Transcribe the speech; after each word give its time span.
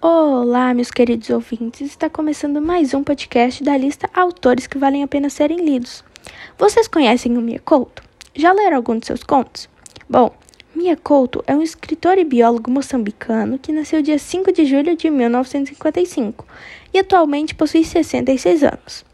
Olá, 0.00 0.72
meus 0.74 0.92
queridos 0.92 1.28
ouvintes. 1.28 1.80
Está 1.80 2.08
começando 2.08 2.62
mais 2.62 2.94
um 2.94 3.02
podcast 3.02 3.64
da 3.64 3.76
lista 3.76 4.08
Autores 4.14 4.68
que 4.68 4.78
valem 4.78 5.02
a 5.02 5.08
pena 5.08 5.28
serem 5.28 5.64
lidos. 5.64 6.04
Vocês 6.56 6.86
conhecem 6.86 7.36
o 7.36 7.40
Mia 7.40 7.58
Couto? 7.58 8.00
Já 8.32 8.52
leram 8.52 8.76
algum 8.76 8.96
de 8.96 9.06
seus 9.06 9.24
contos? 9.24 9.68
Bom, 10.08 10.32
Mia 10.72 10.96
Couto 10.96 11.42
é 11.48 11.56
um 11.56 11.62
escritor 11.62 12.16
e 12.16 12.22
biólogo 12.22 12.70
moçambicano 12.70 13.58
que 13.58 13.72
nasceu 13.72 14.00
dia 14.00 14.20
5 14.20 14.52
de 14.52 14.66
julho 14.66 14.96
de 14.96 15.10
1955 15.10 16.46
e 16.94 17.00
atualmente 17.00 17.56
possui 17.56 17.82
66 17.82 18.62
anos. 18.62 19.04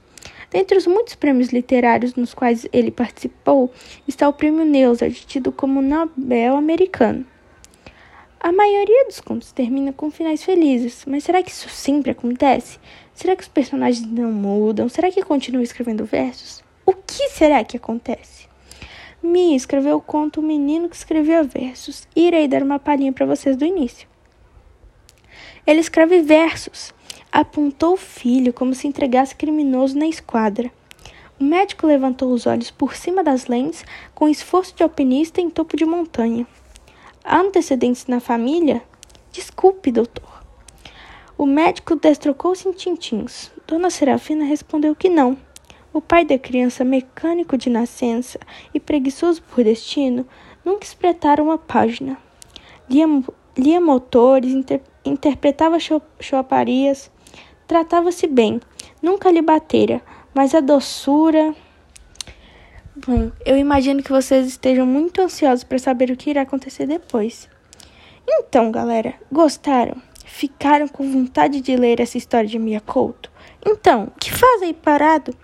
Dentre 0.50 0.76
os 0.76 0.86
muitos 0.86 1.14
prêmios 1.14 1.48
literários 1.48 2.14
nos 2.14 2.34
quais 2.34 2.68
ele 2.70 2.90
participou 2.90 3.72
está 4.06 4.28
o 4.28 4.34
Prêmio 4.34 4.66
Neuza, 4.66 5.10
tido 5.10 5.50
como 5.50 5.80
Nobel 5.80 6.54
americano. 6.58 7.24
A 8.44 8.52
maioria 8.52 9.06
dos 9.06 9.20
contos 9.20 9.52
termina 9.52 9.90
com 9.90 10.10
finais 10.10 10.44
felizes, 10.44 11.06
mas 11.06 11.24
será 11.24 11.42
que 11.42 11.50
isso 11.50 11.70
sempre 11.70 12.10
acontece? 12.10 12.78
Será 13.14 13.34
que 13.34 13.42
os 13.42 13.48
personagens 13.48 14.06
não 14.06 14.30
mudam? 14.30 14.86
Será 14.86 15.10
que 15.10 15.22
continuam 15.22 15.62
escrevendo 15.62 16.04
versos? 16.04 16.62
O 16.84 16.92
que 16.92 17.30
será 17.30 17.64
que 17.64 17.78
acontece? 17.78 18.46
Mia 19.22 19.56
escreveu 19.56 19.96
o 19.96 20.00
conto 20.02 20.40
O 20.40 20.42
Menino 20.42 20.90
que 20.90 20.94
Escrevia 20.94 21.42
Versos 21.42 22.06
irei 22.14 22.46
dar 22.46 22.62
uma 22.62 22.78
palhinha 22.78 23.14
para 23.14 23.24
vocês 23.24 23.56
do 23.56 23.64
início. 23.64 24.06
Ele 25.66 25.80
escreve 25.80 26.20
versos. 26.20 26.92
Apontou 27.32 27.94
o 27.94 27.96
filho 27.96 28.52
como 28.52 28.74
se 28.74 28.86
entregasse 28.86 29.34
criminoso 29.34 29.98
na 29.98 30.06
esquadra. 30.06 30.70
O 31.40 31.44
médico 31.44 31.86
levantou 31.86 32.30
os 32.30 32.46
olhos 32.46 32.70
por 32.70 32.94
cima 32.94 33.24
das 33.24 33.46
lentes 33.46 33.86
com 34.14 34.28
esforço 34.28 34.76
de 34.76 34.82
alpinista 34.82 35.40
em 35.40 35.48
topo 35.48 35.78
de 35.78 35.86
montanha. 35.86 36.46
Há 37.26 37.40
antecedentes 37.40 38.06
na 38.06 38.20
família? 38.20 38.82
Desculpe, 39.32 39.90
doutor. 39.90 40.44
O 41.38 41.46
médico 41.46 41.96
destrocou-se 41.96 42.68
em 42.68 42.72
tintins. 42.72 43.50
Dona 43.66 43.88
Serafina 43.88 44.44
respondeu 44.44 44.94
que 44.94 45.08
não. 45.08 45.34
O 45.90 46.02
pai 46.02 46.26
da 46.26 46.38
criança, 46.38 46.84
mecânico 46.84 47.56
de 47.56 47.70
nascença 47.70 48.38
e 48.74 48.78
preguiçoso 48.78 49.42
por 49.42 49.64
destino, 49.64 50.26
nunca 50.62 50.84
espreitaram 50.84 51.44
uma 51.44 51.56
página. 51.56 52.18
Lia, 52.90 53.06
lia 53.56 53.80
motores, 53.80 54.52
inter, 54.52 54.82
interpretava 55.02 55.78
choparias, 56.20 57.10
tratava-se 57.66 58.26
bem, 58.26 58.60
nunca 59.00 59.30
lhe 59.30 59.40
batera, 59.40 60.02
mas 60.34 60.54
a 60.54 60.60
doçura 60.60 61.56
Bom, 62.96 63.32
eu 63.44 63.56
imagino 63.56 64.04
que 64.04 64.12
vocês 64.12 64.46
estejam 64.46 64.86
muito 64.86 65.20
ansiosos 65.20 65.64
para 65.64 65.80
saber 65.80 66.12
o 66.12 66.16
que 66.16 66.30
irá 66.30 66.42
acontecer 66.42 66.86
depois. 66.86 67.48
Então, 68.24 68.70
galera, 68.70 69.14
gostaram? 69.32 70.00
Ficaram 70.24 70.86
com 70.86 71.10
vontade 71.10 71.60
de 71.60 71.74
ler 71.76 71.98
essa 71.98 72.16
história 72.16 72.48
de 72.48 72.58
Mia 72.58 72.80
Couto? 72.80 73.32
Então, 73.66 74.04
o 74.04 74.20
que 74.20 74.32
faz 74.32 74.62
aí 74.62 74.72
parado? 74.72 75.36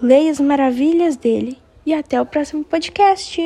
Leia 0.00 0.30
as 0.30 0.40
maravilhas 0.40 1.16
dele 1.16 1.58
e 1.84 1.92
até 1.92 2.18
o 2.18 2.24
próximo 2.24 2.64
podcast. 2.64 3.40